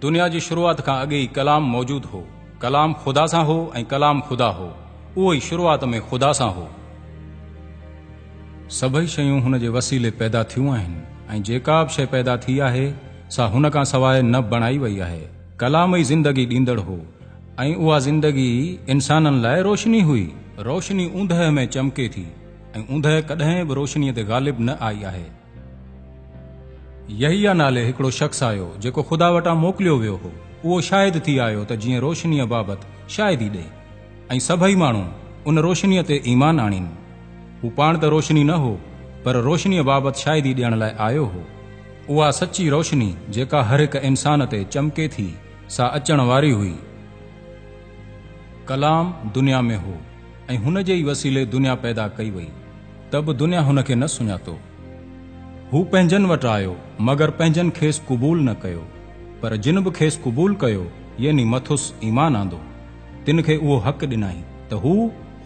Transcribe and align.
दुनिया 0.00 0.26
जी 0.32 0.40
शुरूआत 0.44 0.80
खां 0.84 0.94
अॻे 1.06 1.18
ई 1.22 1.26
कलाम 1.36 1.62
मौजूदु 1.70 2.08
हो 2.10 2.20
कलाम 2.60 2.92
खुदा 3.04 3.24
सां 3.32 3.42
हो 3.48 3.56
ऐं 3.78 3.82
कलाम 3.90 4.20
खुदा 4.28 4.46
हो 4.60 4.66
उहो 5.16 5.32
ई 5.34 5.40
शुरुआत 5.48 5.82
में 5.94 6.00
खु़दा 6.10 6.32
सां 6.38 6.48
हो 6.58 6.64
सभई 8.76 9.06
शयूं 9.14 9.40
हुन 9.48 9.58
जे 9.64 9.68
वसीले 9.74 10.10
पैदा 10.20 10.42
थियूं 10.52 10.72
आहिनि 10.76 11.02
ऐं 11.34 11.42
जेका 11.48 11.82
बि 11.90 11.92
शइ 11.96 12.06
पैदा 12.14 12.36
थी 12.46 12.58
आहे 12.68 12.86
सा 13.36 13.46
हुन 13.56 13.68
खां 13.76 13.84
सवाइ 13.92 14.22
न 14.22 14.40
बणाई 14.54 14.78
वई 14.86 14.98
आहे 15.08 15.22
कलाम 15.60 15.96
ई 15.96 16.02
ज़िंदगी 16.12 16.46
ॾींदड़ 16.54 16.78
हो 16.88 16.98
ऐं 17.64 17.74
उहा 17.74 17.98
ज़िंदगी 18.08 18.48
इंसाननि 18.96 19.42
लाइ 19.42 19.60
रोशनी 19.68 20.00
हुई 20.12 20.24
रोशनी 20.70 21.06
उंदहि 21.20 21.50
में 21.58 21.66
चमके 21.76 22.08
थी 22.16 22.26
ऐं 22.76 22.86
उंदहि 22.94 23.22
कॾहिं 23.34 23.68
बि 23.68 23.74
रोशनीअ 23.82 24.14
ते 24.20 24.24
ग़ालिब 24.32 24.60
न 24.68 24.78
आई 24.90 25.02
आहे 25.12 25.24
यही 27.10 27.44
या 27.46 27.52
नाले 27.52 27.84
हिकिड़ो 27.84 28.10
शख़्स 28.18 28.42
आयो 28.42 28.66
जेको 28.82 29.02
ख़ुदा 29.02 29.28
वटां 29.36 29.54
मोकिलियो 29.62 29.96
वियो 29.98 30.16
हो 30.24 30.30
उहो 30.64 30.80
शायदि 30.88 31.20
थी 31.28 31.36
आयो 31.46 31.64
त 31.64 31.74
जीअं 31.84 32.00
रोशनीअ 32.04 32.44
बाबति 32.52 33.12
शायदि 33.14 33.46
ई 33.46 33.62
ॾे 33.62 34.34
ऐं 34.34 34.38
सभई 34.48 34.76
माण्हू 34.82 35.02
उन 35.50 35.58
रोशनीअ 35.66 36.02
ते 36.10 36.20
ईमान 36.34 36.60
आणिन 36.66 36.86
हू 37.62 37.70
पाण 37.80 37.98
त 37.98 38.12
रोशनी 38.16 38.44
न 38.44 38.58
हो 38.66 38.70
पर 39.24 39.40
रोशनीअ 39.48 39.82
बाबति 39.90 40.20
शायदि 40.22 40.52
ॾियण 40.54 40.78
लाइ 40.84 40.94
आयो 41.08 41.24
हो 41.34 41.44
उहा 42.14 42.30
सची 42.40 42.68
रोशनी 42.76 43.10
जेका 43.38 43.62
हर 43.72 43.80
हिकु 43.80 44.04
इंसान 44.12 44.46
ते 44.54 44.62
चमके 44.72 45.08
थी 45.18 45.26
सा 45.76 45.86
अचण 46.00 46.20
वारी 46.32 46.50
हुई 46.62 46.74
कलाम 48.68 49.12
दुनिया 49.36 49.60
में 49.70 49.76
हो 49.86 49.98
ऐं 50.50 50.58
हुन 50.64 50.82
जे 50.88 50.94
ई 51.04 51.04
वसीले 51.12 51.46
दुनिया 51.56 51.74
पैदा 51.86 52.08
कई 52.18 52.30
वई 52.38 52.48
त 53.12 53.26
बि 53.26 53.34
दुनिया 53.44 53.60
हुन 53.70 53.82
खे 53.88 53.94
न 53.98 54.06
सुञातो 54.16 54.58
हू 55.72 55.80
पंहिंजनि 55.92 56.26
वटि 56.28 56.46
आयो 56.46 56.72
मगर 57.08 57.30
पंहिंजनि 57.36 57.70
खेसि 57.76 58.00
क़बूल 58.08 58.40
न 58.48 58.52
कयो 58.62 58.80
पर 59.42 59.56
जिन 59.66 59.80
बि 59.84 59.90
खेसि 59.98 60.20
क़बूल 60.24 60.54
कयो 60.64 60.82
यानी 61.24 61.44
मथुस 61.52 61.84
ईमान 62.04 62.34
आंदो 62.36 62.58
तिन 63.26 63.40
खे 63.46 63.56
उहो 63.56 63.76
हक़ु 63.86 64.06
ॾिनई 64.06 64.40
त 64.70 64.74
हू 64.82 64.92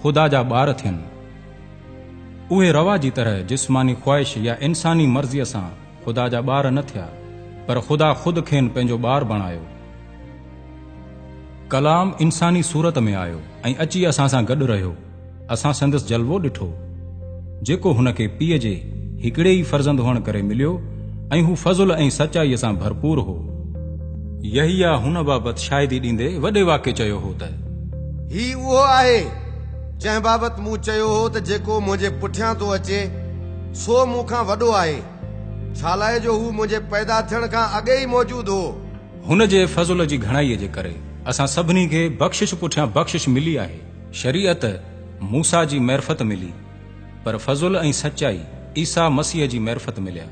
ख़ुदा 0.05 0.25
जा 0.35 0.41
ॿार 0.61 0.73
थियनि 0.81 2.55
उहे 2.55 2.71
रवा 2.79 2.97
जी 3.05 3.11
तरह 3.19 3.41
जिस्मानी 3.53 3.95
ख़्वाहिश 4.03 4.37
या 4.49 4.57
इंसानी 4.71 5.07
मर्ज़ीअ 5.19 5.45
सां 5.53 5.63
ख़ुदा 6.07 6.27
जा 6.35 6.41
ॿार 6.57 6.71
न 6.73 6.83
थिया 6.91 7.07
पर 7.71 7.81
ख़ुदा 7.91 8.13
ख़ुदि 8.25 8.43
खे 8.51 8.65
पंहिंजो 8.81 8.99
ॿारु 9.15 9.27
बणायो 9.35 9.63
कलाम 11.77 12.13
इंसानी 12.29 12.63
सूरत 12.73 12.99
में 13.07 13.15
आयो 13.25 13.41
ऐं 13.67 13.75
अची 13.87 14.05
असां 14.13 14.29
सां 14.35 14.43
गॾु 14.51 14.67
रहियो 14.75 14.93
असां 15.59 15.73
संदसि 15.85 16.09
जलवो 16.13 16.39
ॾिठो 16.51 16.69
जेको 17.71 17.93
हुन 18.03 18.13
खे 18.21 18.27
पीउ 18.39 18.59
जे 18.69 18.75
हिकिड़े 19.21 19.51
ई 19.51 19.63
फर्ज़ंद 19.71 20.01
हुअण 20.01 20.19
करे 20.23 20.41
मिलियो 20.47 20.73
ऐं 21.33 21.41
हू 21.43 21.55
फज़ुल 21.61 21.91
ऐं 21.93 22.09
सचाईअ 22.17 22.57
सां 22.63 22.73
भरपूर 22.77 23.19
हो 23.29 23.35
चयो 26.89 27.19
हो 27.19 27.31
हुन 27.31 27.39
जे 39.47 39.67
घणाईअ 40.17 40.57
जे 40.59 40.69
करे 40.75 40.95
असां 41.31 41.47
सभिनी 41.55 41.87
खे 41.93 42.09
बख़्शिश 42.21 42.55
पुठियां 42.63 42.89
बख़्शिश 42.99 43.29
मिली 43.39 43.57
आहे 43.65 43.81
शरीयत 44.23 44.63
मूसा 45.33 45.61
जी 45.73 45.79
मैरफत 45.91 46.19
मिली 46.33 46.53
पर 47.27 47.35
फज़ुल 47.47 47.73
ऐं 47.85 47.93
सचाई 48.03 48.41
ईसा 48.79 49.09
मसीह 49.09 49.47
की 49.49 49.59
मैरफत 49.69 49.99
मिलिया 50.07 50.25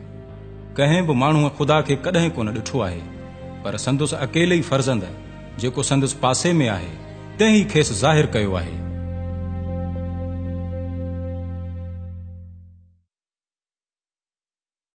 कंहिं 0.76 1.02
भी 1.06 1.14
माण्हूअ 1.20 1.48
ख़ुदा 1.58 1.80
के 1.90 1.96
कदें 2.04 2.30
को 2.38 2.44
ॾिठो 2.44 2.82
है 2.82 3.02
पर 3.64 3.76
संदसि 3.86 4.16
अकेले 4.26 4.54
ही 4.54 4.62
फर्ज़ंद 4.72 5.06
जो 5.60 5.82
संदसि 5.90 6.18
पासे 6.22 6.52
में 6.60 6.68
आहे 6.68 6.90
तंहिं 7.38 7.64
खेस 7.70 8.00
जाहिर 8.00 8.26
किया 8.36 8.58
है 8.60 8.93